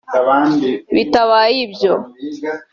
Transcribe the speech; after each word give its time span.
Bitabaye 0.95 1.55
ibyo 1.65 1.93